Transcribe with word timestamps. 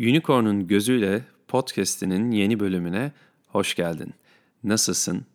Unicorn'un 0.00 0.66
Gözüyle 0.66 1.24
podcast'inin 1.48 2.30
yeni 2.30 2.60
bölümüne 2.60 3.12
hoş 3.48 3.74
geldin. 3.74 4.14
Nasılsın? 4.64 5.26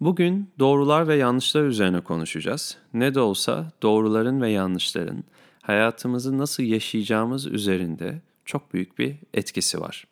Bugün 0.00 0.50
doğrular 0.58 1.08
ve 1.08 1.16
yanlışlar 1.16 1.62
üzerine 1.62 2.00
konuşacağız. 2.00 2.76
Ne 2.94 3.14
de 3.14 3.20
olsa 3.20 3.72
doğruların 3.82 4.40
ve 4.40 4.50
yanlışların 4.50 5.24
hayatımızı 5.62 6.38
nasıl 6.38 6.62
yaşayacağımız 6.62 7.46
üzerinde 7.46 8.20
çok 8.44 8.74
büyük 8.74 8.98
bir 8.98 9.16
etkisi 9.34 9.80
var. 9.80 10.04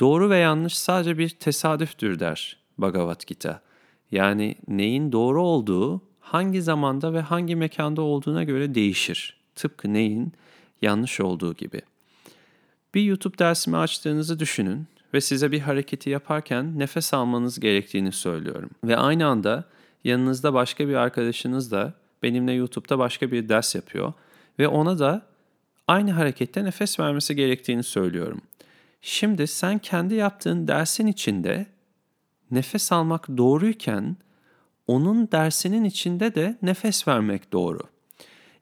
Doğru 0.00 0.30
ve 0.30 0.38
yanlış 0.38 0.78
sadece 0.78 1.18
bir 1.18 1.28
tesadüftür 1.28 2.20
der 2.20 2.56
Bhagavad 2.78 3.20
Gita. 3.26 3.60
Yani 4.10 4.54
neyin 4.68 5.12
doğru 5.12 5.42
olduğu 5.42 6.02
hangi 6.20 6.62
zamanda 6.62 7.12
ve 7.12 7.20
hangi 7.20 7.56
mekanda 7.56 8.02
olduğuna 8.02 8.44
göre 8.44 8.74
değişir. 8.74 9.36
Tıpkı 9.54 9.92
neyin 9.92 10.32
yanlış 10.82 11.20
olduğu 11.20 11.54
gibi. 11.54 11.80
Bir 12.94 13.02
YouTube 13.02 13.38
dersimi 13.38 13.76
açtığınızı 13.76 14.38
düşünün 14.38 14.86
ve 15.14 15.20
size 15.20 15.52
bir 15.52 15.60
hareketi 15.60 16.10
yaparken 16.10 16.78
nefes 16.78 17.14
almanız 17.14 17.60
gerektiğini 17.60 18.12
söylüyorum. 18.12 18.70
Ve 18.84 18.96
aynı 18.96 19.26
anda 19.26 19.64
yanınızda 20.04 20.54
başka 20.54 20.88
bir 20.88 20.94
arkadaşınız 20.94 21.72
da 21.72 21.94
benimle 22.22 22.52
YouTube'da 22.52 22.98
başka 22.98 23.32
bir 23.32 23.48
ders 23.48 23.74
yapıyor 23.74 24.12
ve 24.58 24.68
ona 24.68 24.98
da 24.98 25.22
aynı 25.88 26.10
harekette 26.10 26.64
nefes 26.64 27.00
vermesi 27.00 27.36
gerektiğini 27.36 27.82
söylüyorum. 27.82 28.40
Şimdi 29.02 29.46
sen 29.46 29.78
kendi 29.78 30.14
yaptığın 30.14 30.68
dersin 30.68 31.06
içinde 31.06 31.66
nefes 32.50 32.92
almak 32.92 33.28
doğruyken 33.36 34.16
onun 34.86 35.32
dersinin 35.32 35.84
içinde 35.84 36.34
de 36.34 36.58
nefes 36.62 37.08
vermek 37.08 37.52
doğru. 37.52 37.80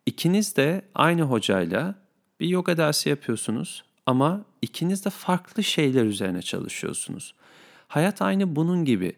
İkiniz 0.06 0.56
de 0.56 0.82
aynı 0.94 1.22
hocayla 1.22 1.94
bir 2.40 2.48
yoga 2.48 2.76
dersi 2.76 3.08
yapıyorsunuz 3.08 3.84
ama 4.06 4.44
ikiniz 4.62 5.04
de 5.04 5.10
farklı 5.10 5.64
şeyler 5.64 6.04
üzerine 6.04 6.42
çalışıyorsunuz. 6.42 7.34
Hayat 7.88 8.22
aynı 8.22 8.56
bunun 8.56 8.84
gibi. 8.84 9.12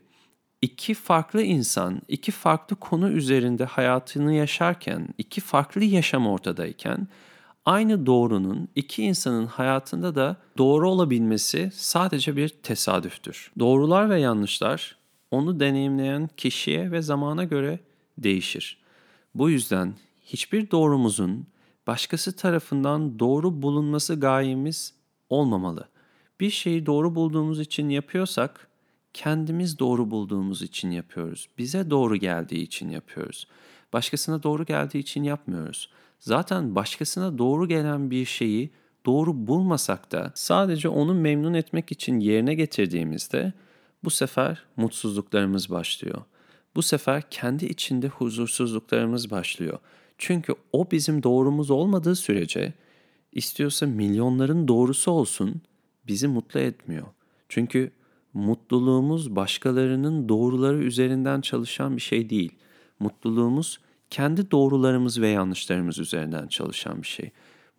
İki 0.63 0.95
farklı 0.95 1.43
insan, 1.43 2.03
iki 2.09 2.33
farklı 2.33 2.77
konu 2.77 3.11
üzerinde 3.11 3.65
hayatını 3.65 4.35
yaşarken, 4.35 5.09
iki 5.19 5.41
farklı 5.41 5.85
yaşam 5.85 6.27
ortadayken 6.27 7.09
aynı 7.65 8.07
doğrunun 8.07 8.69
iki 8.75 9.03
insanın 9.03 9.47
hayatında 9.47 10.15
da 10.15 10.37
doğru 10.59 10.91
olabilmesi 10.91 11.71
sadece 11.75 12.37
bir 12.37 12.49
tesadüftür. 12.49 13.53
Doğrular 13.59 14.11
ve 14.11 14.21
yanlışlar 14.21 14.97
onu 15.31 15.61
deneyimleyen 15.61 16.29
kişiye 16.37 16.91
ve 16.91 17.03
zamana 17.03 17.45
göre 17.45 17.81
değişir. 18.19 18.79
Bu 19.35 19.51
yüzden 19.51 19.95
hiçbir 20.25 20.71
doğrumuzun 20.71 21.47
başkası 21.87 22.37
tarafından 22.37 23.19
doğru 23.19 23.63
bulunması 23.63 24.21
gayemiz 24.21 24.95
olmamalı. 25.31 25.89
Bir 26.41 26.51
şeyi 26.51 26.87
doğru 26.87 27.15
bulduğumuz 27.15 27.61
için 27.61 27.89
yapıyorsak 27.89 28.69
kendimiz 29.13 29.79
doğru 29.79 30.11
bulduğumuz 30.11 30.63
için 30.63 30.91
yapıyoruz. 30.91 31.49
Bize 31.59 31.91
doğru 31.91 32.17
geldiği 32.17 32.63
için 32.63 32.89
yapıyoruz. 32.89 33.47
Başkasına 33.93 34.43
doğru 34.43 34.65
geldiği 34.65 34.99
için 34.99 35.23
yapmıyoruz. 35.23 35.91
Zaten 36.21 36.75
başkasına 36.75 37.39
doğru 37.39 37.69
gelen 37.69 38.11
bir 38.11 38.25
şeyi 38.25 38.71
doğru 39.07 39.47
bulmasak 39.47 40.13
da 40.13 40.33
sadece 40.35 40.89
onu 40.89 41.15
memnun 41.15 41.55
etmek 41.55 41.93
için 41.93 42.21
yerine 42.21 42.55
getirdiğimizde 42.55 43.53
bu 44.05 44.11
sefer 44.11 44.63
mutsuzluklarımız 44.77 45.71
başlıyor. 45.71 46.23
Bu 46.77 46.83
sefer 46.83 47.23
kendi 47.31 47.67
içinde 47.67 48.09
huzursuzluklarımız 48.09 49.31
başlıyor. 49.31 49.79
Çünkü 50.19 50.55
o 50.73 50.91
bizim 50.91 51.23
doğrumuz 51.23 51.71
olmadığı 51.71 52.17
sürece 52.17 52.73
istiyorsa 53.33 53.87
milyonların 53.87 54.69
doğrusu 54.69 55.11
olsun 55.11 55.63
bizi 56.07 56.29
mutlu 56.29 56.61
etmiyor. 56.61 57.07
Çünkü 57.49 57.93
mutluluğumuz 58.35 59.37
başkalarının 59.37 60.29
doğruları 60.29 60.79
üzerinden 60.79 61.41
çalışan 61.41 61.97
bir 61.97 62.03
şey 62.03 62.31
değil. 62.31 62.53
Mutluluğumuz 63.01 63.81
kendi 64.11 64.51
doğrularımız 64.51 65.21
ve 65.21 65.29
yanlışlarımız 65.29 65.99
üzerinden 65.99 66.47
çalışan 66.47 67.03
bir 67.03 67.07
şey. 67.07 67.31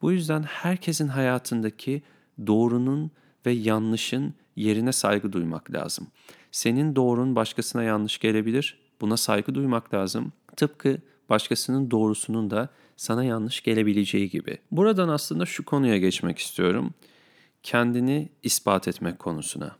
Bu 0.01 0.11
yüzden 0.11 0.43
herkesin 0.43 1.07
hayatındaki 1.07 2.01
doğrunun 2.47 3.11
ve 3.45 3.51
yanlışın 3.51 4.33
yerine 4.55 4.91
saygı 4.91 5.33
duymak 5.33 5.71
lazım. 5.71 6.07
Senin 6.51 6.95
doğrun 6.95 7.35
başkasına 7.35 7.83
yanlış 7.83 8.17
gelebilir. 8.17 8.79
Buna 9.01 9.17
saygı 9.17 9.55
duymak 9.55 9.93
lazım. 9.93 10.31
Tıpkı 10.55 10.97
başkasının 11.29 11.91
doğrusunun 11.91 12.49
da 12.49 12.69
sana 12.97 13.23
yanlış 13.23 13.63
gelebileceği 13.63 14.29
gibi. 14.29 14.57
Buradan 14.71 15.09
aslında 15.09 15.45
şu 15.45 15.65
konuya 15.65 15.97
geçmek 15.97 16.39
istiyorum. 16.39 16.93
Kendini 17.63 18.29
ispat 18.43 18.87
etmek 18.87 19.19
konusuna. 19.19 19.75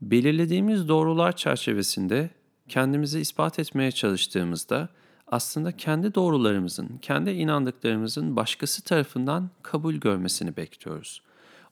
Belirlediğimiz 0.00 0.88
doğrular 0.88 1.36
çerçevesinde 1.36 2.30
kendimizi 2.68 3.20
ispat 3.20 3.58
etmeye 3.58 3.90
çalıştığımızda 3.92 4.88
aslında 5.26 5.76
kendi 5.76 6.14
doğrularımızın, 6.14 6.98
kendi 7.02 7.30
inandıklarımızın 7.30 8.36
başkası 8.36 8.82
tarafından 8.82 9.50
kabul 9.62 9.94
görmesini 9.94 10.56
bekliyoruz. 10.56 11.22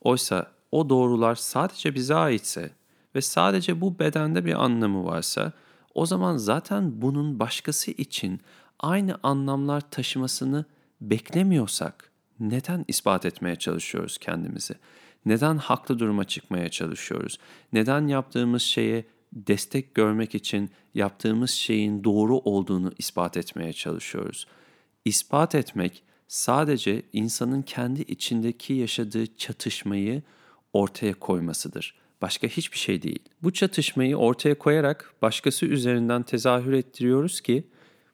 Oysa 0.00 0.50
o 0.72 0.88
doğrular 0.88 1.34
sadece 1.34 1.94
bize 1.94 2.14
aitse 2.14 2.70
ve 3.14 3.20
sadece 3.20 3.80
bu 3.80 3.98
bedende 3.98 4.44
bir 4.44 4.64
anlamı 4.64 5.04
varsa 5.04 5.52
o 5.96 6.06
zaman 6.06 6.36
zaten 6.36 7.02
bunun 7.02 7.38
başkası 7.38 7.90
için 7.90 8.40
aynı 8.80 9.18
anlamlar 9.22 9.90
taşımasını 9.90 10.64
beklemiyorsak 11.00 12.10
neden 12.40 12.84
ispat 12.88 13.26
etmeye 13.26 13.56
çalışıyoruz 13.56 14.18
kendimizi? 14.18 14.74
Neden 15.26 15.56
haklı 15.56 15.98
duruma 15.98 16.24
çıkmaya 16.24 16.68
çalışıyoruz? 16.68 17.38
Neden 17.72 18.06
yaptığımız 18.06 18.62
şeye 18.62 19.04
destek 19.32 19.94
görmek 19.94 20.34
için 20.34 20.70
yaptığımız 20.94 21.50
şeyin 21.50 22.04
doğru 22.04 22.38
olduğunu 22.38 22.92
ispat 22.98 23.36
etmeye 23.36 23.72
çalışıyoruz? 23.72 24.46
İspat 25.04 25.54
etmek 25.54 26.02
sadece 26.28 27.02
insanın 27.12 27.62
kendi 27.62 28.02
içindeki 28.02 28.72
yaşadığı 28.74 29.36
çatışmayı 29.36 30.22
ortaya 30.72 31.14
koymasıdır. 31.14 32.05
Başka 32.22 32.46
hiçbir 32.46 32.78
şey 32.78 33.02
değil. 33.02 33.18
Bu 33.42 33.52
çatışmayı 33.52 34.16
ortaya 34.16 34.58
koyarak 34.58 35.14
başkası 35.22 35.66
üzerinden 35.66 36.22
tezahür 36.22 36.72
ettiriyoruz 36.72 37.40
ki 37.40 37.64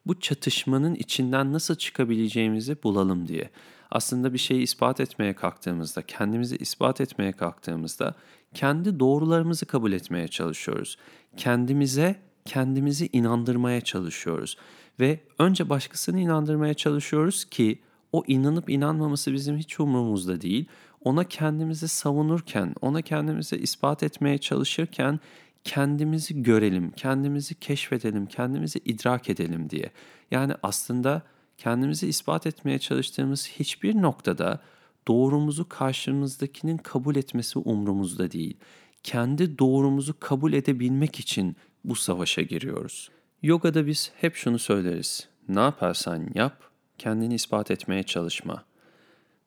bu 0.07 0.21
çatışmanın 0.21 0.95
içinden 0.95 1.53
nasıl 1.53 1.75
çıkabileceğimizi 1.75 2.83
bulalım 2.83 3.29
diye. 3.29 3.51
Aslında 3.91 4.33
bir 4.33 4.39
şeyi 4.39 4.63
ispat 4.63 5.01
etmeye 5.01 5.35
kalktığımızda, 5.35 6.03
kendimizi 6.03 6.57
ispat 6.57 7.01
etmeye 7.01 7.33
kalktığımızda 7.33 8.15
kendi 8.55 9.01
doğrularımızı 9.01 9.67
kabul 9.67 9.93
etmeye 9.93 10.29
çalışıyoruz. 10.29 10.97
Kendimize 11.37 12.17
kendimizi 12.45 13.09
inandırmaya 13.13 13.81
çalışıyoruz 13.81 14.57
ve 15.01 15.21
önce 15.39 15.69
başkasını 15.69 16.21
inandırmaya 16.21 16.75
çalışıyoruz 16.75 17.45
ki 17.45 17.79
o 18.13 18.25
inanıp 18.27 18.71
inanmaması 18.71 19.33
bizim 19.33 19.57
hiç 19.57 19.81
umurumuzda 19.81 20.41
değil. 20.41 20.67
Ona 21.05 21.25
kendimizi 21.25 21.89
savunurken, 21.89 22.75
ona 22.81 23.03
kendimizi 23.03 23.57
ispat 23.57 24.03
etmeye 24.03 24.39
çalışırken 24.39 25.21
kendimizi 25.65 26.43
görelim, 26.43 26.91
kendimizi 26.91 27.55
keşfedelim, 27.55 28.27
kendimizi 28.27 28.79
idrak 28.85 29.31
edelim 29.31 29.71
diye. 29.71 29.91
Yani 30.31 30.53
aslında 30.63 31.23
kendimizi 31.59 32.09
ispat 32.09 32.47
etmeye 32.47 32.79
çalıştığımız 32.79 33.49
hiçbir 33.49 34.03
noktada 34.03 34.61
doğrumuzu 35.09 35.69
karşımızdakinin 35.69 36.77
kabul 36.77 37.17
etmesi 37.17 37.59
umrumuzda 37.59 38.31
değil. 38.33 38.57
Kendi 39.03 39.59
doğrumuzu 39.59 40.15
kabul 40.21 40.53
edebilmek 40.53 41.21
için 41.21 41.57
bu 41.85 41.95
savaşa 41.95 42.43
giriyoruz. 42.43 43.11
Yoga'da 43.43 43.87
biz 43.87 44.13
hep 44.17 44.35
şunu 44.35 44.59
söyleriz. 44.59 45.29
Ne 45.49 45.61
yaparsan 45.61 46.29
yap, 46.35 46.63
kendini 46.99 47.35
ispat 47.35 47.71
etmeye 47.71 48.03
çalışma. 48.03 48.65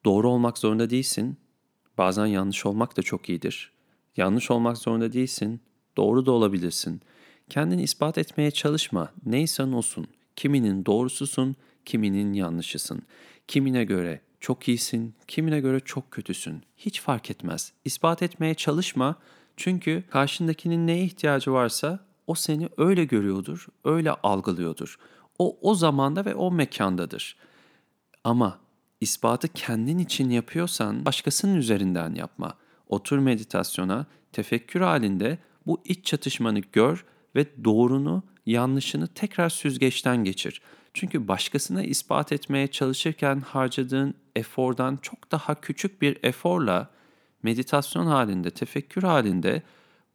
Doğru 0.06 0.30
olmak 0.30 0.58
zorunda 0.58 0.90
değilsin. 0.90 1.38
Bazen 1.98 2.26
yanlış 2.26 2.66
olmak 2.66 2.98
da 2.98 3.02
çok 3.02 3.30
iyidir. 3.30 3.72
Yanlış 4.18 4.52
olmak 4.52 4.78
zorunda 4.78 5.14
değilsin. 5.14 5.62
Doğru 5.98 6.26
da 6.26 6.32
olabilirsin. 6.32 7.02
Kendini 7.50 7.84
ispat 7.84 8.18
etmeye 8.18 8.52
çalışma. 8.52 9.12
Neysen 9.26 9.72
olsun. 9.72 10.08
Kiminin 10.36 10.86
doğrususun, 10.86 11.56
kiminin 11.86 12.34
yanlışısın. 12.34 13.02
Kimine 13.48 13.84
göre 13.84 14.22
çok 14.40 14.68
iyisin, 14.68 15.16
kimine 15.28 15.60
göre 15.60 15.80
çok 15.80 16.12
kötüsün. 16.12 16.64
Hiç 16.78 17.02
fark 17.02 17.32
etmez. 17.32 17.74
İspat 17.86 18.22
etmeye 18.24 18.54
çalışma. 18.54 19.16
Çünkü 19.58 20.04
karşındakinin 20.10 20.88
neye 20.88 21.04
ihtiyacı 21.04 21.54
varsa 21.54 22.00
o 22.28 22.36
seni 22.36 22.70
öyle 22.78 23.06
görüyordur, 23.06 23.68
öyle 23.84 24.12
algılıyordur. 24.12 25.00
O 25.40 25.58
o 25.62 25.76
zamanda 25.76 26.26
ve 26.26 26.36
o 26.36 26.52
mekandadır. 26.52 27.36
Ama 28.24 28.60
ispatı 29.02 29.48
kendin 29.48 29.98
için 29.98 30.30
yapıyorsan 30.30 31.06
başkasının 31.06 31.56
üzerinden 31.56 32.16
yapma. 32.16 32.58
Otur 32.88 33.18
meditasyona, 33.18 34.06
tefekkür 34.32 34.82
halinde 34.82 35.38
bu 35.68 35.82
iç 35.86 36.06
çatışmanı 36.06 36.60
gör 36.60 37.06
ve 37.36 37.66
doğrunu, 37.66 38.24
yanlışını 38.46 39.08
tekrar 39.08 39.50
süzgeçten 39.50 40.24
geçir. 40.24 40.62
Çünkü 40.94 41.28
başkasına 41.28 41.84
ispat 41.84 42.32
etmeye 42.32 42.68
çalışırken 42.68 43.42
harcadığın 43.42 44.14
efordan 44.36 45.00
çok 45.02 45.32
daha 45.32 45.62
küçük 45.62 46.02
bir 46.02 46.18
eforla 46.24 46.90
meditasyon 47.44 48.06
halinde, 48.06 48.50
tefekkür 48.50 49.04
halinde 49.04 49.62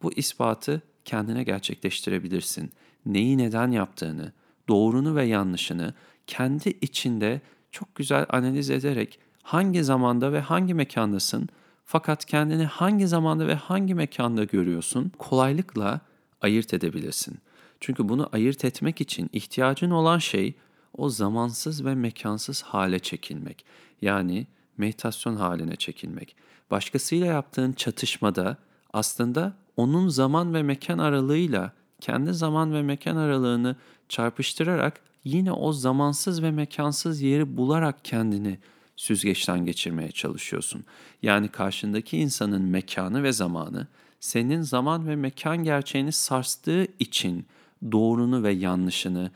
bu 0.01 0.13
ispatı 0.13 0.81
kendine 1.05 1.43
gerçekleştirebilirsin. 1.43 2.71
Neyi 3.05 3.37
neden 3.37 3.71
yaptığını, 3.71 4.33
doğrunu 4.69 5.15
ve 5.15 5.25
yanlışını 5.25 5.93
kendi 6.27 6.69
içinde 6.69 7.41
çok 7.71 7.95
güzel 7.95 8.25
analiz 8.29 8.69
ederek 8.69 9.19
hangi 9.43 9.83
zamanda 9.83 10.33
ve 10.33 10.39
hangi 10.39 10.73
mekandasın 10.73 11.49
fakat 11.85 12.25
kendini 12.25 12.65
hangi 12.65 13.07
zamanda 13.07 13.47
ve 13.47 13.55
hangi 13.55 13.95
mekanda 13.95 14.43
görüyorsun 14.43 15.11
kolaylıkla 15.17 16.01
ayırt 16.41 16.73
edebilirsin. 16.73 17.37
Çünkü 17.79 18.09
bunu 18.09 18.29
ayırt 18.31 18.65
etmek 18.65 19.01
için 19.01 19.29
ihtiyacın 19.33 19.91
olan 19.91 20.17
şey 20.17 20.53
o 20.97 21.09
zamansız 21.09 21.85
ve 21.85 21.95
mekansız 21.95 22.61
hale 22.61 22.99
çekilmek. 22.99 23.65
Yani 24.01 24.47
meditasyon 24.77 25.35
haline 25.35 25.75
çekilmek. 25.75 26.35
Başkasıyla 26.71 27.27
yaptığın 27.27 27.73
çatışmada 27.73 28.57
aslında 28.93 29.53
onun 29.77 30.07
zaman 30.07 30.53
ve 30.53 30.63
mekan 30.63 30.97
aralığıyla 30.97 31.71
kendi 31.99 32.33
zaman 32.33 32.73
ve 32.73 32.81
mekan 32.81 33.15
aralığını 33.15 33.75
çarpıştırarak 34.09 35.01
yine 35.23 35.51
o 35.51 35.73
zamansız 35.73 36.43
ve 36.43 36.51
mekansız 36.51 37.21
yeri 37.21 37.57
bularak 37.57 38.05
kendini 38.05 38.59
süzgeçten 38.95 39.65
geçirmeye 39.65 40.11
çalışıyorsun. 40.11 40.83
Yani 41.21 41.47
karşındaki 41.47 42.17
insanın 42.17 42.61
mekanı 42.61 43.23
ve 43.23 43.31
zamanı 43.31 43.87
senin 44.19 44.61
zaman 44.61 45.07
ve 45.07 45.15
mekan 45.15 45.63
gerçeğini 45.63 46.11
sarstığı 46.11 46.87
için 46.99 47.45
doğrunu 47.91 48.43
ve 48.43 48.51
yanlışını 48.51 49.31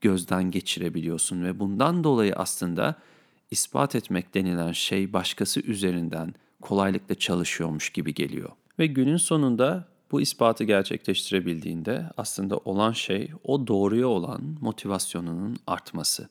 gözden 0.00 0.50
geçirebiliyorsun 0.50 1.44
ve 1.44 1.60
bundan 1.60 2.04
dolayı 2.04 2.34
aslında 2.36 2.94
ispat 3.50 3.94
etmek 3.94 4.34
denilen 4.34 4.72
şey 4.72 5.12
başkası 5.12 5.60
üzerinden 5.60 6.34
kolaylıkla 6.60 7.14
çalışıyormuş 7.14 7.90
gibi 7.90 8.14
geliyor. 8.14 8.50
Ve 8.78 8.86
günün 8.86 9.16
sonunda 9.16 9.88
bu 10.12 10.20
ispatı 10.20 10.64
gerçekleştirebildiğinde 10.64 12.10
aslında 12.16 12.56
olan 12.56 12.92
şey 12.92 13.30
o 13.44 13.66
doğruya 13.66 14.08
olan 14.08 14.56
motivasyonunun 14.60 15.56
artması 15.66 16.28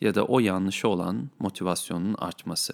ya 0.00 0.14
da 0.14 0.24
o 0.24 0.40
yanlışa 0.40 0.88
olan 0.88 1.30
motivasyonun 1.38 2.14
artması. 2.18 2.72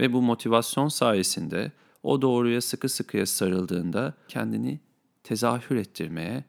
Ve 0.00 0.12
bu 0.12 0.22
motivasyon 0.22 0.88
sayesinde 0.88 1.72
o 2.02 2.22
doğruya 2.22 2.60
sıkı 2.60 2.88
sıkıya 2.88 3.26
sarıldığında 3.26 4.14
kendini 4.28 4.80
tezahür 5.24 5.76
ettirmeye 5.76 6.44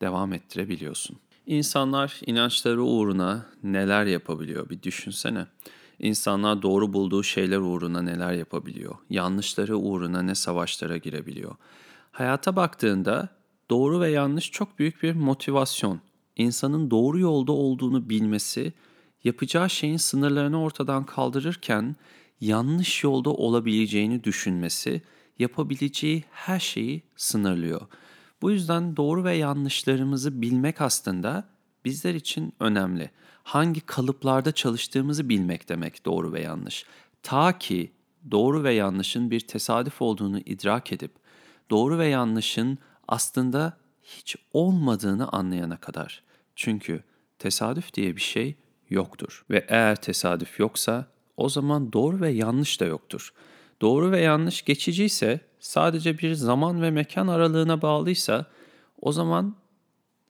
devam 0.00 0.32
ettirebiliyorsun. 0.32 1.16
İnsanlar 1.46 2.20
inançları 2.26 2.82
uğruna 2.82 3.46
neler 3.62 4.04
yapabiliyor 4.04 4.70
bir 4.70 4.82
düşünsene. 4.82 5.46
İnsanlar 5.98 6.62
doğru 6.62 6.92
bulduğu 6.92 7.22
şeyler 7.22 7.58
uğruna 7.58 8.02
neler 8.02 8.32
yapabiliyor? 8.32 8.94
Yanlışları 9.10 9.76
uğruna 9.76 10.22
ne 10.22 10.34
savaşlara 10.34 10.96
girebiliyor? 10.96 11.56
Hayata 12.14 12.56
baktığında 12.56 13.28
doğru 13.70 14.00
ve 14.00 14.10
yanlış 14.10 14.50
çok 14.50 14.78
büyük 14.78 15.02
bir 15.02 15.14
motivasyon. 15.14 16.00
İnsanın 16.36 16.90
doğru 16.90 17.18
yolda 17.18 17.52
olduğunu 17.52 18.08
bilmesi, 18.08 18.72
yapacağı 19.24 19.70
şeyin 19.70 19.96
sınırlarını 19.96 20.62
ortadan 20.62 21.06
kaldırırken 21.06 21.96
yanlış 22.40 23.04
yolda 23.04 23.30
olabileceğini 23.30 24.24
düşünmesi, 24.24 25.02
yapabileceği 25.38 26.24
her 26.30 26.60
şeyi 26.60 27.02
sınırlıyor. 27.16 27.80
Bu 28.42 28.50
yüzden 28.50 28.96
doğru 28.96 29.24
ve 29.24 29.36
yanlışlarımızı 29.36 30.42
bilmek 30.42 30.80
aslında 30.80 31.48
bizler 31.84 32.14
için 32.14 32.52
önemli. 32.60 33.10
Hangi 33.42 33.80
kalıplarda 33.80 34.52
çalıştığımızı 34.52 35.28
bilmek 35.28 35.68
demek 35.68 36.04
doğru 36.06 36.32
ve 36.32 36.40
yanlış. 36.40 36.84
Ta 37.22 37.58
ki 37.58 37.92
doğru 38.30 38.64
ve 38.64 38.74
yanlışın 38.74 39.30
bir 39.30 39.40
tesadüf 39.40 40.02
olduğunu 40.02 40.38
idrak 40.38 40.92
edip 40.92 41.23
doğru 41.70 41.98
ve 41.98 42.06
yanlışın 42.06 42.78
aslında 43.08 43.76
hiç 44.02 44.36
olmadığını 44.52 45.28
anlayana 45.28 45.76
kadar. 45.76 46.22
Çünkü 46.56 47.02
tesadüf 47.38 47.94
diye 47.94 48.16
bir 48.16 48.20
şey 48.20 48.56
yoktur 48.90 49.44
ve 49.50 49.66
eğer 49.68 49.96
tesadüf 49.96 50.60
yoksa 50.60 51.06
o 51.36 51.48
zaman 51.48 51.92
doğru 51.92 52.20
ve 52.20 52.30
yanlış 52.30 52.80
da 52.80 52.84
yoktur. 52.84 53.32
Doğru 53.80 54.12
ve 54.12 54.20
yanlış 54.20 54.64
geçiciyse, 54.64 55.40
sadece 55.60 56.18
bir 56.18 56.34
zaman 56.34 56.82
ve 56.82 56.90
mekan 56.90 57.28
aralığına 57.28 57.82
bağlıysa 57.82 58.46
o 59.02 59.12
zaman 59.12 59.56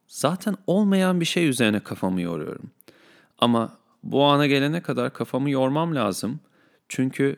zaten 0.07 0.57
olmayan 0.67 1.21
bir 1.21 1.25
şey 1.25 1.49
üzerine 1.49 1.81
kafamı 1.81 2.21
yoruyorum. 2.21 2.71
Ama 3.39 3.79
bu 4.03 4.25
ana 4.25 4.47
gelene 4.47 4.83
kadar 4.83 5.13
kafamı 5.13 5.51
yormam 5.51 5.95
lazım. 5.95 6.41
Çünkü 6.89 7.37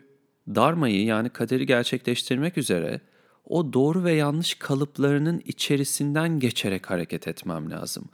darmayı 0.49 1.05
yani 1.05 1.29
kaderi 1.29 1.67
gerçekleştirmek 1.67 2.59
üzere 2.59 3.01
o 3.47 3.73
doğru 3.73 4.05
ve 4.05 4.13
yanlış 4.13 4.55
kalıplarının 4.55 5.43
içerisinden 5.45 6.41
geçerek 6.41 6.91
hareket 6.91 7.29
etmem 7.29 7.71
lazım. 7.71 8.05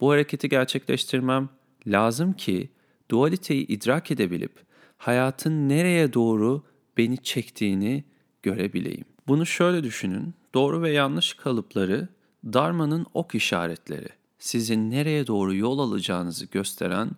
Bu 0.00 0.10
hareketi 0.10 0.48
gerçekleştirmem 0.48 1.48
lazım 1.86 2.32
ki 2.32 2.68
dualiteyi 3.10 3.66
idrak 3.66 4.10
edebilip 4.10 4.52
hayatın 4.98 5.68
nereye 5.68 6.12
doğru 6.12 6.62
beni 6.96 7.18
çektiğini 7.18 8.04
görebileyim. 8.42 9.04
Bunu 9.28 9.46
şöyle 9.46 9.84
düşünün. 9.84 10.34
Doğru 10.54 10.82
ve 10.82 10.90
yanlış 10.90 11.34
kalıpları 11.34 12.08
Dharma'nın 12.52 13.06
ok 13.14 13.34
işaretleri. 13.34 14.08
Sizin 14.38 14.90
nereye 14.90 15.26
doğru 15.26 15.54
yol 15.54 15.78
alacağınızı 15.78 16.46
gösteren 16.46 17.10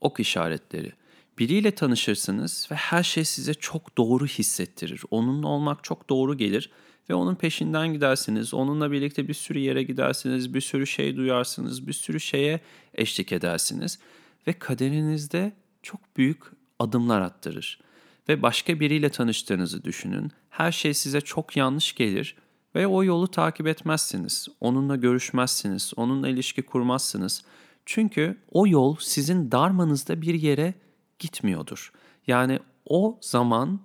ok 0.00 0.20
işaretleri. 0.20 0.92
Biriyle 1.38 1.70
tanışırsınız 1.70 2.68
ve 2.70 2.74
her 2.74 3.02
şey 3.02 3.24
size 3.24 3.54
çok 3.54 3.98
doğru 3.98 4.26
hissettirir. 4.26 5.02
Onunla 5.10 5.48
olmak 5.48 5.84
çok 5.84 6.10
doğru 6.10 6.36
gelir 6.36 6.70
ve 7.10 7.14
onun 7.14 7.34
peşinden 7.34 7.92
gidersiniz. 7.92 8.54
Onunla 8.54 8.92
birlikte 8.92 9.28
bir 9.28 9.34
sürü 9.34 9.58
yere 9.58 9.82
gidersiniz, 9.82 10.54
bir 10.54 10.60
sürü 10.60 10.86
şey 10.86 11.16
duyarsınız, 11.16 11.86
bir 11.86 11.92
sürü 11.92 12.20
şeye 12.20 12.60
eşlik 12.94 13.32
edersiniz 13.32 13.98
ve 14.46 14.52
kaderinizde 14.52 15.52
çok 15.82 16.16
büyük 16.16 16.42
adımlar 16.78 17.20
attırır. 17.20 17.80
Ve 18.28 18.42
başka 18.42 18.80
biriyle 18.80 19.08
tanıştığınızı 19.08 19.84
düşünün. 19.84 20.32
Her 20.50 20.72
şey 20.72 20.94
size 20.94 21.20
çok 21.20 21.56
yanlış 21.56 21.94
gelir 21.94 22.36
ve 22.74 22.86
o 22.86 23.04
yolu 23.04 23.28
takip 23.28 23.66
etmezsiniz. 23.66 24.48
Onunla 24.60 24.96
görüşmezsiniz, 24.96 25.92
onunla 25.96 26.28
ilişki 26.28 26.62
kurmazsınız. 26.62 27.44
Çünkü 27.86 28.36
o 28.50 28.66
yol 28.66 28.96
sizin 29.00 29.52
darmanızda 29.52 30.22
bir 30.22 30.34
yere 30.34 30.74
gitmiyordur. 31.18 31.92
Yani 32.26 32.58
o 32.86 33.18
zaman 33.20 33.80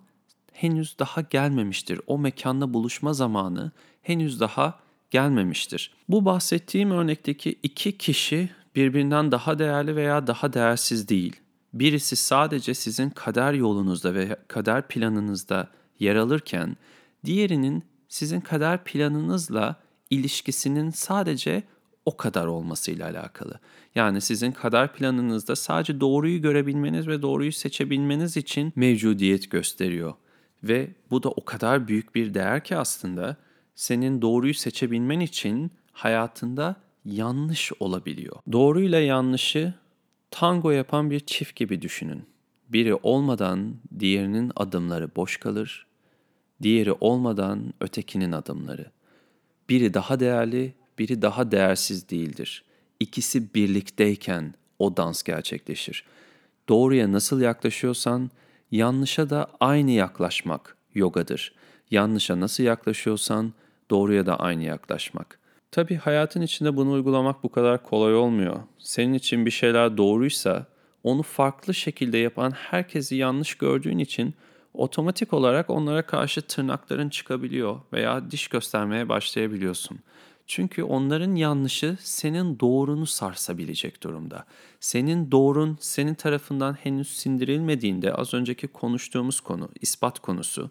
henüz 0.56 1.00
daha 1.00 1.22
gelmemiştir. 1.22 2.02
O 2.08 2.18
mekanda 2.18 2.74
buluşma 2.74 3.14
zamanı 3.14 3.72
henüz 4.02 4.40
daha 4.40 4.80
gelmemiştir. 5.12 5.94
Bu 6.10 6.26
bahsettiğim 6.26 6.92
örnekteki 6.92 7.60
iki 7.64 7.98
kişi 7.98 8.50
birbirinden 8.76 9.32
daha 9.32 9.60
değerli 9.60 9.96
veya 9.96 10.28
daha 10.28 10.54
değersiz 10.54 11.10
değil. 11.10 11.36
Birisi 11.74 12.16
sadece 12.16 12.74
sizin 12.74 13.10
kader 13.10 13.54
yolunuzda 13.54 14.14
ve 14.14 14.36
kader 14.48 14.88
planınızda 14.88 15.68
yer 16.00 16.16
alırken 16.16 16.78
diğerinin 17.26 17.84
sizin 18.08 18.42
kader 18.42 18.84
planınızla 18.84 19.76
ilişkisinin 20.10 20.90
sadece 20.90 21.64
o 22.06 22.18
kadar 22.18 22.46
olmasıyla 22.46 23.10
alakalı. 23.10 23.60
Yani 23.96 24.22
sizin 24.22 24.52
kader 24.52 24.94
planınızda 24.94 25.56
sadece 25.56 26.00
doğruyu 26.00 26.42
görebilmeniz 26.42 27.08
ve 27.08 27.22
doğruyu 27.22 27.52
seçebilmeniz 27.52 28.38
için 28.38 28.74
mevcudiyet 28.76 29.52
gösteriyor. 29.52 30.14
Ve 30.64 30.90
bu 31.12 31.24
da 31.24 31.30
o 31.30 31.46
kadar 31.46 31.88
büyük 31.88 32.16
bir 32.16 32.34
değer 32.34 32.64
ki 32.64 32.78
aslında 32.78 33.38
senin 33.76 34.22
doğruyu 34.22 34.54
seçebilmen 34.54 35.20
için 35.20 35.72
hayatında 35.92 36.76
yanlış 37.06 37.72
olabiliyor. 37.80 38.36
Doğruyla 38.52 39.00
yanlışı 39.00 39.74
tango 40.32 40.72
yapan 40.72 41.12
bir 41.12 41.20
çift 41.20 41.56
gibi 41.56 41.82
düşünün. 41.82 42.24
Biri 42.70 42.96
olmadan 42.96 43.76
diğerinin 44.00 44.52
adımları 44.56 45.16
boş 45.16 45.38
kalır, 45.38 45.88
diğeri 46.62 46.92
olmadan 46.92 47.74
ötekinin 47.82 48.32
adımları. 48.32 48.92
Biri 49.70 49.94
daha 49.94 50.20
değerli, 50.20 50.74
biri 51.00 51.22
daha 51.22 51.52
değersiz 51.52 52.10
değildir. 52.10 52.64
İkisi 53.00 53.54
birlikteyken 53.54 54.54
o 54.80 54.98
dans 54.98 55.24
gerçekleşir. 55.24 56.04
Doğruya 56.70 57.12
nasıl 57.12 57.42
yaklaşıyorsan 57.42 58.32
yanlışa 58.72 59.30
da 59.30 59.48
aynı 59.60 59.92
yaklaşmak 59.92 60.78
yogadır. 60.94 61.54
Yanlışa 61.92 62.40
nasıl 62.40 62.64
yaklaşıyorsan 62.64 63.54
doğruya 63.90 64.26
da 64.26 64.40
aynı 64.40 64.64
yaklaşmak. 64.64 65.40
Tabii 65.72 65.96
hayatın 65.96 66.42
içinde 66.42 66.76
bunu 66.76 66.92
uygulamak 66.92 67.44
bu 67.44 67.52
kadar 67.52 67.84
kolay 67.84 68.16
olmuyor. 68.16 68.56
Senin 68.80 69.14
için 69.14 69.46
bir 69.46 69.52
şeyler 69.52 69.98
doğruysa 69.98 70.66
onu 71.04 71.24
farklı 71.24 71.74
şekilde 71.74 72.18
yapan 72.18 72.52
herkesi 72.52 73.16
yanlış 73.16 73.56
gördüğün 73.56 73.98
için 73.98 74.34
otomatik 74.74 75.34
olarak 75.34 75.70
onlara 75.70 76.02
karşı 76.02 76.42
tırnakların 76.42 77.10
çıkabiliyor 77.10 77.80
veya 77.94 78.32
diş 78.32 78.48
göstermeye 78.48 79.10
başlayabiliyorsun. 79.10 80.00
Çünkü 80.48 80.84
onların 80.84 81.36
yanlışı 81.36 81.98
senin 82.00 82.60
doğrunu 82.60 83.06
sarsabilecek 83.06 84.04
durumda. 84.04 84.46
Senin 84.80 85.32
doğrun 85.32 85.78
senin 85.80 86.14
tarafından 86.14 86.74
henüz 86.74 87.08
sindirilmediğinde 87.08 88.14
az 88.14 88.34
önceki 88.34 88.68
konuştuğumuz 88.68 89.40
konu, 89.40 89.70
ispat 89.82 90.20
konusu, 90.20 90.70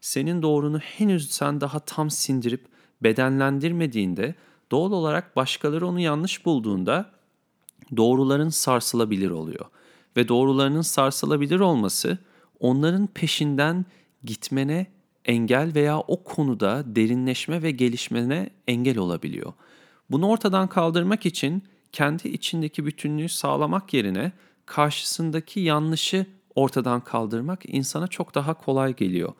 senin 0.00 0.42
doğrunu 0.42 0.78
henüz 0.78 1.30
sen 1.30 1.60
daha 1.60 1.78
tam 1.78 2.10
sindirip 2.10 2.64
bedenlendirmediğinde 3.02 4.34
doğal 4.70 4.92
olarak 4.92 5.36
başkaları 5.36 5.86
onu 5.86 6.00
yanlış 6.00 6.46
bulduğunda 6.46 7.10
doğruların 7.96 8.48
sarsılabilir 8.48 9.30
oluyor. 9.30 9.66
Ve 10.16 10.28
doğrularının 10.28 10.82
sarsılabilir 10.82 11.60
olması 11.60 12.18
onların 12.60 13.06
peşinden 13.06 13.84
gitmene 14.24 14.86
engel 15.24 15.74
veya 15.74 15.98
o 15.98 16.24
konuda 16.24 16.82
derinleşme 16.86 17.62
ve 17.62 17.70
gelişmene 17.70 18.50
engel 18.68 18.98
olabiliyor. 18.98 19.52
Bunu 20.10 20.28
ortadan 20.28 20.68
kaldırmak 20.68 21.26
için 21.26 21.62
kendi 21.92 22.28
içindeki 22.28 22.86
bütünlüğü 22.86 23.28
sağlamak 23.28 23.94
yerine 23.94 24.32
karşısındaki 24.66 25.60
yanlışı 25.60 26.26
ortadan 26.54 27.00
kaldırmak 27.00 27.60
insana 27.66 28.06
çok 28.06 28.34
daha 28.34 28.54
kolay 28.54 28.96
geliyor. 28.96 29.32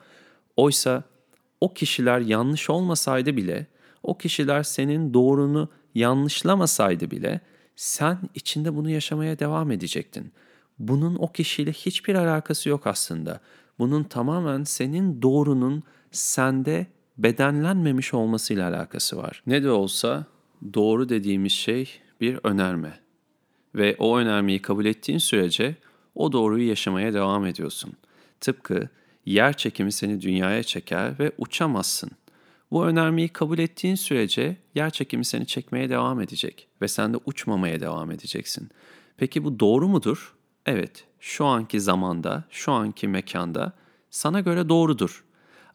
Oysa 0.57 1.03
o 1.61 1.73
kişiler 1.73 2.19
yanlış 2.19 2.69
olmasaydı 2.69 3.37
bile, 3.37 3.67
o 4.03 4.17
kişiler 4.17 4.63
senin 4.63 5.13
doğrunu 5.13 5.69
yanlışlamasaydı 5.95 7.11
bile 7.11 7.41
sen 7.75 8.17
içinde 8.35 8.75
bunu 8.75 8.89
yaşamaya 8.89 9.39
devam 9.39 9.71
edecektin. 9.71 10.31
Bunun 10.79 11.15
o 11.15 11.31
kişiyle 11.31 11.71
hiçbir 11.71 12.15
alakası 12.15 12.69
yok 12.69 12.87
aslında. 12.87 13.39
Bunun 13.79 14.03
tamamen 14.03 14.63
senin 14.63 15.21
doğrunun 15.21 15.83
sende 16.11 16.87
bedenlenmemiş 17.17 18.13
olmasıyla 18.13 18.69
alakası 18.69 19.17
var. 19.17 19.43
Ne 19.47 19.63
de 19.63 19.71
olsa 19.71 20.25
doğru 20.73 21.09
dediğimiz 21.09 21.51
şey 21.51 21.89
bir 22.21 22.39
önerme. 22.43 22.99
Ve 23.75 23.95
o 23.99 24.17
önermeyi 24.17 24.61
kabul 24.61 24.85
ettiğin 24.85 25.17
sürece 25.17 25.75
o 26.15 26.31
doğruyu 26.31 26.67
yaşamaya 26.67 27.13
devam 27.13 27.45
ediyorsun. 27.45 27.93
Tıpkı 28.41 28.89
yer 29.25 29.57
çekimi 29.57 29.91
seni 29.91 30.21
dünyaya 30.21 30.63
çeker 30.63 31.19
ve 31.19 31.31
uçamazsın. 31.37 32.11
Bu 32.71 32.85
önermeyi 32.85 33.29
kabul 33.29 33.59
ettiğin 33.59 33.95
sürece 33.95 34.57
yer 34.75 34.89
çekimi 34.89 35.25
seni 35.25 35.47
çekmeye 35.47 35.89
devam 35.89 36.21
edecek 36.21 36.67
ve 36.81 36.87
sen 36.87 37.13
de 37.13 37.17
uçmamaya 37.25 37.79
devam 37.79 38.11
edeceksin. 38.11 38.69
Peki 39.17 39.43
bu 39.43 39.59
doğru 39.59 39.87
mudur? 39.87 40.35
Evet, 40.65 41.05
şu 41.19 41.45
anki 41.45 41.81
zamanda, 41.81 42.43
şu 42.49 42.71
anki 42.71 43.07
mekanda 43.07 43.73
sana 44.09 44.39
göre 44.39 44.69
doğrudur. 44.69 45.23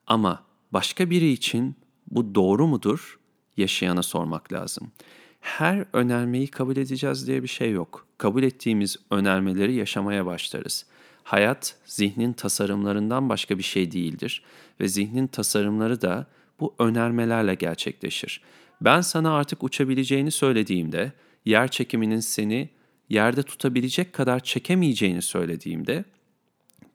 Ama 0.06 0.44
başka 0.72 1.10
biri 1.10 1.32
için 1.32 1.76
bu 2.10 2.34
doğru 2.34 2.66
mudur? 2.66 3.18
Yaşayana 3.56 4.02
sormak 4.02 4.52
lazım. 4.52 4.92
Her 5.40 5.84
önermeyi 5.92 6.46
kabul 6.46 6.76
edeceğiz 6.76 7.26
diye 7.26 7.42
bir 7.42 7.48
şey 7.48 7.70
yok. 7.70 8.06
Kabul 8.18 8.42
ettiğimiz 8.42 8.96
önermeleri 9.10 9.74
yaşamaya 9.74 10.26
başlarız. 10.26 10.86
Hayat 11.22 11.76
zihnin 11.84 12.32
tasarımlarından 12.32 13.28
başka 13.28 13.58
bir 13.58 13.62
şey 13.62 13.92
değildir 13.92 14.42
ve 14.80 14.88
zihnin 14.88 15.26
tasarımları 15.26 16.00
da 16.00 16.26
bu 16.60 16.74
önermelerle 16.78 17.54
gerçekleşir. 17.54 18.40
Ben 18.80 19.00
sana 19.00 19.32
artık 19.34 19.62
uçabileceğini 19.62 20.30
söylediğimde, 20.30 21.12
yer 21.44 21.68
çekiminin 21.68 22.20
seni 22.20 22.70
yerde 23.08 23.42
tutabilecek 23.42 24.12
kadar 24.12 24.40
çekemeyeceğini 24.40 25.22
söylediğimde, 25.22 26.04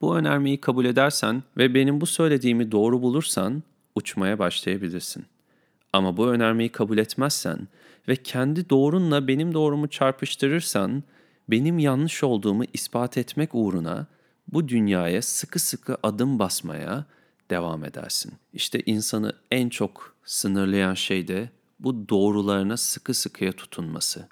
bu 0.02 0.18
önermeyi 0.18 0.62
kabul 0.62 0.86
edersen 0.86 1.44
ve 1.58 1.74
benim 1.74 2.02
bu 2.02 2.06
söylediğimi 2.06 2.72
doğru 2.72 3.02
bulursan 3.02 3.64
uçmaya 3.96 4.40
başlayabilirsin. 4.40 5.26
Ama 5.94 6.18
bu 6.18 6.28
önermeyi 6.28 6.70
kabul 6.70 6.98
etmezsen 6.98 7.68
ve 8.08 8.16
kendi 8.16 8.70
doğrunla 8.70 9.28
benim 9.28 9.54
doğrumu 9.54 9.88
çarpıştırırsan, 9.88 11.04
benim 11.50 11.80
yanlış 11.80 12.24
olduğumu 12.24 12.64
ispat 12.74 13.18
etmek 13.18 13.50
uğruna 13.54 14.08
bu 14.48 14.68
dünyaya 14.68 15.22
sıkı 15.22 15.60
sıkı 15.60 15.98
adım 16.04 16.40
basmaya 16.40 17.06
devam 17.50 17.86
edersin. 17.86 18.34
İşte 18.54 18.82
insanı 18.86 19.34
en 19.52 19.70
çok 19.70 20.16
sınırlayan 20.26 20.94
şey 20.94 21.28
de 21.28 21.50
bu 21.80 22.10
doğrularına 22.10 22.78
sıkı 22.78 23.14
sıkıya 23.14 23.52
tutunması. 23.52 24.28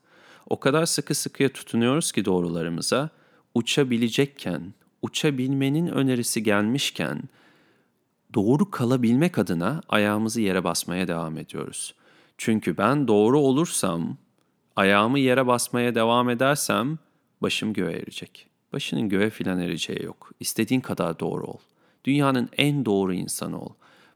O 0.49 0.59
kadar 0.59 0.85
sıkı 0.85 1.15
sıkıya 1.15 1.49
tutunuyoruz 1.49 2.11
ki 2.11 2.25
doğrularımıza, 2.25 3.09
uçabilecekken, 3.55 4.73
uçabilmenin 5.01 5.87
önerisi 5.87 6.43
gelmişken, 6.43 7.21
doğru 8.33 8.71
kalabilmek 8.71 9.37
adına 9.37 9.81
ayağımızı 9.89 10.41
yere 10.41 10.63
basmaya 10.63 11.07
devam 11.07 11.37
ediyoruz. 11.37 11.95
Çünkü 12.37 12.77
ben 12.77 13.07
doğru 13.07 13.39
olursam, 13.39 14.17
ayağımı 14.75 15.19
yere 15.19 15.47
basmaya 15.47 15.95
devam 15.95 16.29
edersem 16.29 16.97
başım 17.41 17.73
göğe 17.73 17.93
erecek. 17.93 18.47
Başının 18.73 19.09
göğe 19.09 19.29
filan 19.29 19.59
ereceği 19.59 20.03
yok. 20.03 20.31
İstediğin 20.39 20.81
kadar 20.81 21.19
doğru 21.19 21.43
ol. 21.43 21.57
Dünyanın 22.05 22.49
en 22.57 22.85
doğru 22.85 23.13
insanı 23.13 23.61
ol. 23.61 23.73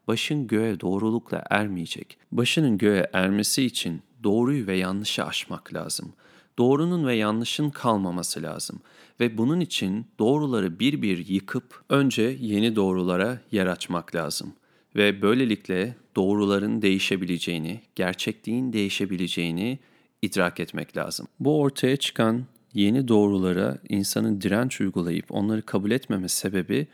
Başın 0.07 0.47
göğe 0.47 0.79
doğrulukla 0.79 1.43
ermeyecek. 1.49 2.17
Başının 2.31 2.77
göğe 2.77 3.09
ermesi 3.13 3.63
için 3.63 4.01
doğruyu 4.25 4.67
ve 4.67 4.77
yanlışı 4.77 5.25
aşmak 5.25 5.73
lazım. 5.73 6.13
Doğrunun 6.57 7.07
ve 7.07 7.15
yanlışın 7.15 7.69
kalmaması 7.69 8.41
lazım. 8.41 8.79
Ve 9.19 9.37
bunun 9.37 9.59
için 9.59 10.05
doğruları 10.19 10.79
bir 10.79 11.01
bir 11.01 11.27
yıkıp 11.27 11.83
önce 11.89 12.37
yeni 12.39 12.75
doğrulara 12.75 13.41
yer 13.51 13.67
açmak 13.67 14.15
lazım. 14.15 14.53
Ve 14.95 15.21
böylelikle 15.21 15.95
doğruların 16.15 16.81
değişebileceğini, 16.81 17.81
gerçekliğin 17.95 18.73
değişebileceğini 18.73 19.79
idrak 20.21 20.59
etmek 20.59 20.97
lazım. 20.97 21.27
Bu 21.39 21.59
ortaya 21.59 21.97
çıkan 21.97 22.45
yeni 22.73 23.07
doğrulara 23.07 23.77
insanın 23.89 24.41
direnç 24.41 24.81
uygulayıp 24.81 25.25
onları 25.29 25.61
kabul 25.61 25.91
etmeme 25.91 26.27
sebebi 26.27 26.87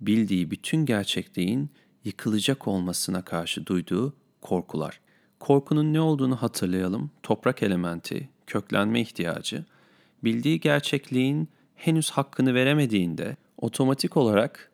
bildiği 0.00 0.50
bütün 0.50 0.86
gerçekliğin 0.86 1.70
yıkılacak 2.04 2.68
olmasına 2.68 3.22
karşı 3.22 3.66
duyduğu 3.66 4.14
korkular. 4.40 5.00
Korkunun 5.44 5.92
ne 5.92 6.00
olduğunu 6.00 6.36
hatırlayalım. 6.36 7.10
Toprak 7.22 7.62
elementi, 7.62 8.28
köklenme 8.46 9.00
ihtiyacı, 9.00 9.64
bildiği 10.24 10.60
gerçekliğin 10.60 11.48
henüz 11.74 12.10
hakkını 12.10 12.54
veremediğinde 12.54 13.36
otomatik 13.58 14.16
olarak 14.16 14.70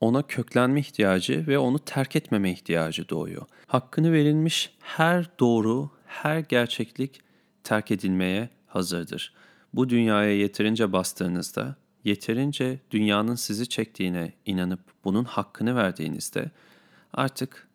ona 0.00 0.22
köklenme 0.22 0.80
ihtiyacı 0.80 1.46
ve 1.46 1.58
onu 1.58 1.78
terk 1.78 2.16
etmeme 2.16 2.50
ihtiyacı 2.52 3.08
doğuyor. 3.08 3.46
Hakkını 3.66 4.12
verilmiş 4.12 4.74
her 4.80 5.26
doğru, 5.40 5.90
her 6.06 6.38
gerçeklik 6.38 7.20
terk 7.64 7.90
edilmeye 7.90 8.48
hazırdır. 8.66 9.34
Bu 9.74 9.88
dünyaya 9.88 10.38
yeterince 10.38 10.92
bastığınızda, 10.92 11.76
yeterince 12.04 12.78
dünyanın 12.90 13.34
sizi 13.34 13.68
çektiğine 13.68 14.32
inanıp 14.46 14.80
bunun 15.04 15.24
hakkını 15.24 15.76
verdiğinizde 15.76 16.50
artık 17.12 17.68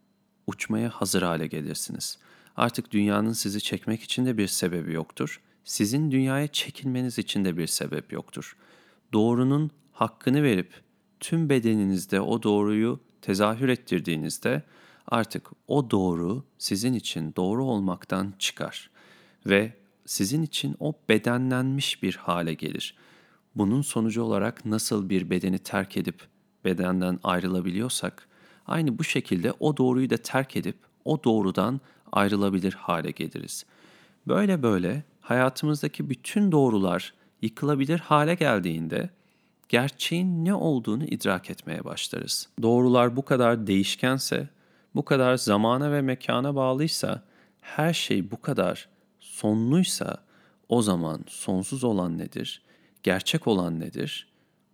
uçmaya 0.48 0.90
hazır 0.90 1.22
hale 1.22 1.48
gelirsiniz. 1.48 2.18
Artık 2.60 2.92
dünyanın 2.92 3.34
sizi 3.34 3.62
çekmek 3.62 4.04
için 4.04 4.26
de 4.26 4.38
bir 4.38 4.48
sebebi 4.48 4.94
yoktur. 4.94 5.42
Sizin 5.64 6.12
dünyaya 6.12 6.48
çekilmeniz 6.48 7.20
için 7.20 7.46
de 7.46 7.58
bir 7.58 7.68
sebep 7.68 8.14
yoktur. 8.14 8.58
Doğrunun 9.14 9.72
hakkını 9.92 10.44
verip 10.44 10.82
tüm 11.20 11.50
bedeninizde 11.50 12.22
o 12.22 12.44
doğruyu 12.44 13.00
tezahür 13.22 13.70
ettirdiğinizde 13.70 14.64
artık 15.08 15.50
o 15.68 15.92
doğru 15.92 16.44
sizin 16.58 16.94
için 16.94 17.34
doğru 17.36 17.66
olmaktan 17.66 18.34
çıkar 18.40 18.90
ve 19.46 19.74
sizin 20.06 20.44
için 20.44 20.76
o 20.80 20.94
bedenlenmiş 21.10 22.04
bir 22.04 22.16
hale 22.16 22.54
gelir. 22.54 22.96
Bunun 23.56 23.82
sonucu 23.82 24.24
olarak 24.24 24.66
nasıl 24.66 25.10
bir 25.10 25.30
bedeni 25.30 25.60
terk 25.60 25.98
edip 25.98 26.28
bedenden 26.66 27.20
ayrılabiliyorsak, 27.24 28.28
aynı 28.66 28.98
bu 28.98 29.04
şekilde 29.04 29.54
o 29.60 29.78
doğruyu 29.78 30.10
da 30.10 30.18
terk 30.18 30.56
edip 30.56 30.76
o 31.06 31.24
doğrudan 31.24 31.82
ayrılabilir 32.12 32.74
hale 32.74 33.12
geliriz. 33.12 33.66
Böyle 34.28 34.64
böyle 34.64 35.04
hayatımızdaki 35.22 36.10
bütün 36.10 36.52
doğrular 36.52 37.14
yıkılabilir 37.42 38.00
hale 38.00 38.36
geldiğinde 38.36 39.10
gerçeğin 39.70 40.46
ne 40.46 40.54
olduğunu 40.54 41.04
idrak 41.04 41.50
etmeye 41.50 41.84
başlarız. 41.84 42.50
Doğrular 42.62 43.16
bu 43.16 43.26
kadar 43.26 43.68
değişkense, 43.68 44.50
bu 44.96 45.06
kadar 45.06 45.38
zamana 45.38 45.92
ve 45.92 46.02
mekana 46.02 46.56
bağlıysa, 46.56 47.24
her 47.62 47.94
şey 47.94 48.32
bu 48.32 48.42
kadar 48.42 48.90
sonluysa 49.20 50.18
o 50.70 50.82
zaman 50.82 51.20
sonsuz 51.28 51.84
olan 51.84 52.18
nedir? 52.18 52.62
Gerçek 53.04 53.48
olan 53.48 53.80
nedir? 53.80 54.28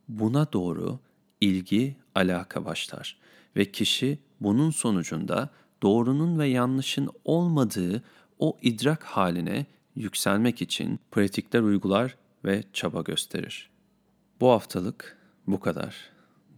Buna 0.08 0.54
doğru 0.54 1.00
ilgi, 1.42 1.96
alaka 2.16 2.66
başlar 2.66 3.18
ve 3.56 3.72
kişi 3.72 4.20
bunun 4.42 4.70
sonucunda 4.70 5.50
doğrunun 5.84 6.40
ve 6.40 6.48
yanlışın 6.48 7.10
olmadığı 7.26 8.04
o 8.40 8.58
idrak 8.62 9.04
haline 9.04 9.66
yükselmek 9.96 10.62
için 10.62 11.00
pratikler 11.12 11.62
uygular 11.62 12.16
ve 12.46 12.64
çaba 12.74 13.02
gösterir. 13.02 13.70
Bu 14.42 14.50
haftalık 14.50 15.18
bu 15.48 15.60
kadar. 15.60 15.96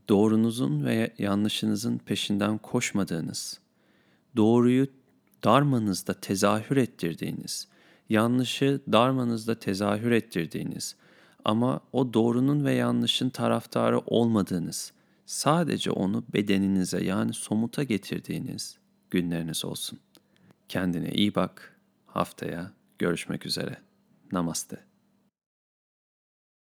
Doğrunuzun 0.10 0.86
ve 0.86 1.14
yanlışınızın 1.18 1.98
peşinden 1.98 2.58
koşmadığınız, 2.58 3.60
doğruyu 4.36 4.88
darmanızda 5.44 6.14
tezahür 6.14 6.78
ettirdiğiniz, 6.78 7.68
yanlışı 8.10 8.82
darmanızda 8.92 9.56
tezahür 9.60 10.12
ettirdiğiniz 10.12 10.96
ama 11.46 11.80
o 11.94 12.14
doğrunun 12.14 12.66
ve 12.66 12.74
yanlışın 12.74 13.30
taraftarı 13.30 14.00
olmadığınız, 14.00 14.92
sadece 15.26 15.92
onu 15.92 16.24
bedeninize 16.34 17.04
yani 17.04 17.34
somuta 17.34 17.84
getirdiğiniz 17.84 18.78
günleriniz 19.12 19.66
olsun. 19.66 20.00
Kendine 20.70 21.10
iyi 21.10 21.36
bak. 21.36 21.76
Haftaya 22.06 22.72
görüşmek 23.00 23.46
üzere. 23.46 23.78
Namaste. 24.32 24.87